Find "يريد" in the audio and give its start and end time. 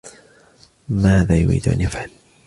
1.35-1.67